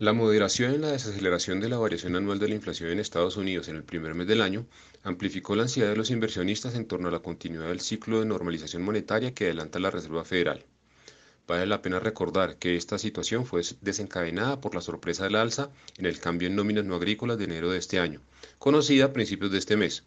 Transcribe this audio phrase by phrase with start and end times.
[0.00, 3.68] La moderación en la desaceleración de la variación anual de la inflación en Estados Unidos
[3.68, 4.66] en el primer mes del año
[5.02, 8.82] amplificó la ansiedad de los inversionistas en torno a la continuidad del ciclo de normalización
[8.82, 10.64] monetaria que adelanta la Reserva Federal.
[11.46, 15.68] Vale la pena recordar que esta situación fue desencadenada por la sorpresa del alza
[15.98, 18.22] en el cambio en nóminas no agrícolas de enero de este año,
[18.58, 20.04] conocida a principios de este mes,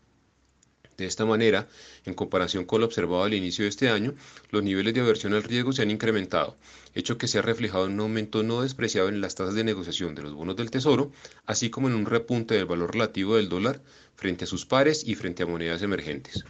[0.97, 1.67] de esta manera,
[2.05, 4.13] en comparación con lo observado al inicio de este año,
[4.51, 6.55] los niveles de aversión al riesgo se han incrementado,
[6.93, 10.15] hecho que se ha reflejado en un aumento no despreciado en las tasas de negociación
[10.15, 11.11] de los bonos del Tesoro,
[11.45, 13.81] así como en un repunte del valor relativo del dólar
[14.15, 16.45] frente a sus pares y frente a monedas emergentes.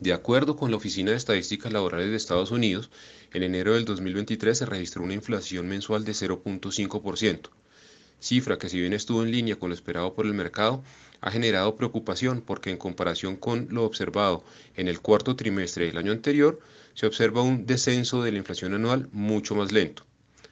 [0.00, 2.90] De acuerdo con la Oficina de Estadísticas Laborales de Estados Unidos,
[3.32, 7.50] en enero del 2023 se registró una inflación mensual de 0.5%,
[8.20, 10.82] cifra que si bien estuvo en línea con lo esperado por el mercado,
[11.20, 14.44] ha generado preocupación porque en comparación con lo observado
[14.76, 16.60] en el cuarto trimestre del año anterior,
[16.94, 20.04] se observa un descenso de la inflación anual mucho más lento.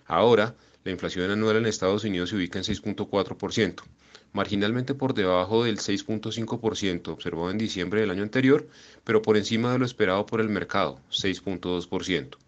[0.07, 0.55] Ahora,
[0.85, 3.83] la inflación anual en Estados Unidos se ubica en 6.4%,
[4.33, 8.67] marginalmente por debajo del 6.5% observado en diciembre del año anterior,
[9.05, 12.42] pero por encima de lo esperado por el mercado, 6.2%.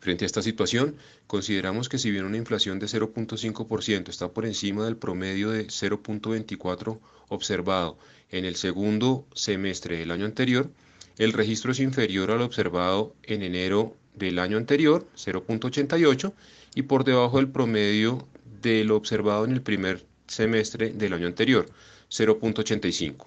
[0.00, 0.96] Frente a esta situación,
[1.26, 7.00] consideramos que si bien una inflación de 0.5% está por encima del promedio de 0.24
[7.28, 7.98] observado
[8.30, 10.70] en el segundo semestre del año anterior,
[11.18, 16.32] el registro es inferior al observado en enero del año anterior, 0.88,
[16.76, 18.28] y por debajo del promedio
[18.62, 21.68] de lo observado en el primer semestre del año anterior,
[22.08, 23.26] 0.85.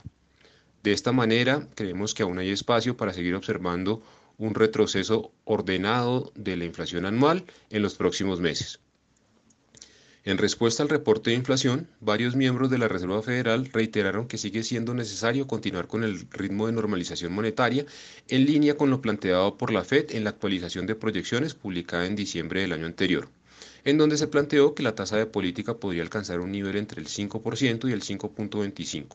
[0.84, 4.02] De esta manera, creemos que aún hay espacio para seguir observando
[4.42, 8.80] un retroceso ordenado de la inflación anual en los próximos meses.
[10.24, 14.64] En respuesta al reporte de inflación, varios miembros de la Reserva Federal reiteraron que sigue
[14.64, 17.86] siendo necesario continuar con el ritmo de normalización monetaria
[18.30, 22.16] en línea con lo planteado por la Fed en la actualización de proyecciones publicada en
[22.16, 23.30] diciembre del año anterior,
[23.84, 27.08] en donde se planteó que la tasa de política podría alcanzar un nivel entre el
[27.08, 29.08] 5% y el 5.25%.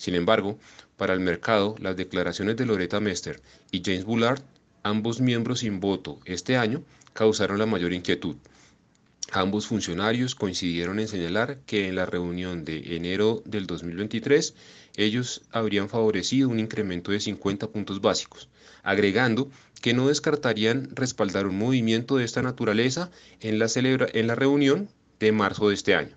[0.00, 0.58] Sin embargo,
[0.96, 4.40] para el mercado, las declaraciones de Loretta Mester y James Bullard,
[4.82, 6.82] ambos miembros sin voto este año,
[7.12, 8.36] causaron la mayor inquietud.
[9.30, 14.54] Ambos funcionarios coincidieron en señalar que en la reunión de enero del 2023
[14.96, 18.48] ellos habrían favorecido un incremento de 50 puntos básicos,
[18.82, 19.50] agregando
[19.82, 23.10] que no descartarían respaldar un movimiento de esta naturaleza
[23.40, 24.88] en la, en la reunión
[25.18, 26.16] de marzo de este año.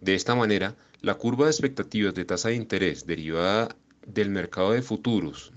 [0.00, 3.74] De esta manera, la curva de expectativas de tasa de interés derivada
[4.06, 5.52] del mercado de futuros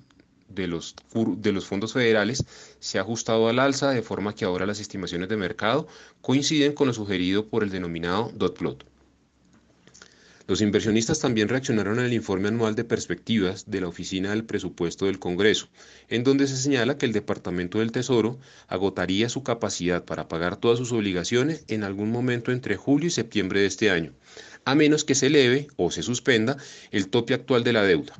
[0.53, 2.45] de los, fondos federales
[2.79, 5.87] se ha ajustado al alza de forma que ahora las estimaciones de mercado
[6.21, 8.85] coinciden con lo sugerido por el denominado dot plot.
[10.45, 15.17] Los inversionistas también reaccionaron al informe anual de perspectivas de la Oficina del Presupuesto del
[15.17, 15.69] Congreso,
[16.09, 18.37] en donde se señala que el Departamento del Tesoro
[18.67, 23.61] agotaría su capacidad para pagar todas sus obligaciones en algún momento entre julio y septiembre
[23.61, 24.11] de este año,
[24.65, 26.57] a menos que se eleve o se suspenda
[26.91, 28.19] el tope actual de la deuda.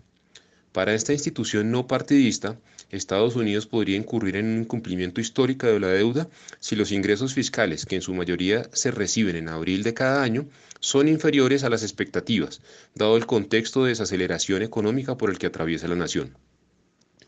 [0.72, 2.58] Para esta institución no partidista,
[2.90, 7.86] Estados Unidos podría incurrir en un incumplimiento histórico de la deuda si los ingresos fiscales,
[7.86, 10.48] que en su mayoría se reciben en abril de cada año,
[10.80, 12.62] son inferiores a las expectativas,
[12.94, 16.38] dado el contexto de desaceleración económica por el que atraviesa la nación.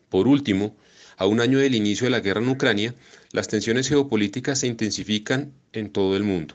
[0.08, 0.76] Por último,
[1.16, 2.94] a un año del inicio de la guerra en Ucrania,
[3.32, 6.54] las tensiones geopolíticas se intensifican en todo el mundo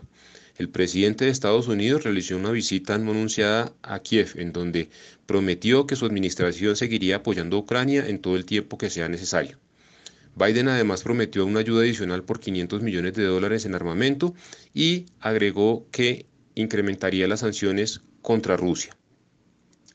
[0.57, 4.89] el presidente de Estados Unidos realizó una visita anunciada a Kiev, en donde
[5.25, 9.57] prometió que su administración seguiría apoyando a Ucrania en todo el tiempo que sea necesario.
[10.35, 14.33] Biden además prometió una ayuda adicional por 500 millones de dólares en armamento
[14.73, 16.25] y agregó que
[16.55, 18.95] incrementaría las sanciones contra Rusia.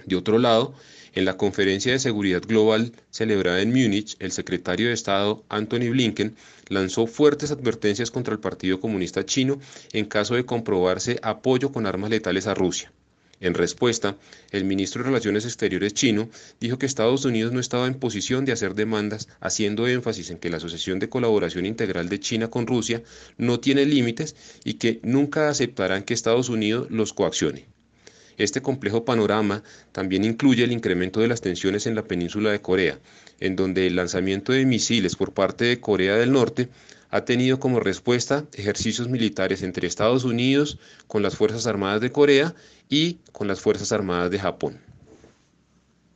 [0.04, 0.74] De otro lado,
[1.14, 6.36] en la conferencia de seguridad global celebrada en Múnich, el secretario de Estado Anthony Blinken
[6.68, 9.58] lanzó fuertes advertencias contra el Partido Comunista Chino
[9.92, 12.92] en caso de comprobarse apoyo con armas letales a Rusia.
[13.40, 14.16] En respuesta,
[14.50, 16.28] el ministro de Relaciones Exteriores chino
[16.58, 20.48] dijo que Estados Unidos no estaba en posición de hacer demandas, haciendo énfasis en que
[20.48, 23.02] la Asociación de Colaboración Integral de China con Rusia
[23.36, 27.66] no tiene límites y que nunca aceptarán que Estados Unidos los coaccione.
[28.38, 29.62] Este complejo panorama
[29.92, 32.98] también incluye el incremento de las tensiones en la península de Corea,
[33.40, 36.68] en donde el lanzamiento de misiles por parte de Corea del Norte
[37.10, 42.54] ha tenido como respuesta ejercicios militares entre Estados Unidos con las Fuerzas Armadas de Corea
[42.88, 44.85] y con las Fuerzas Armadas de Japón.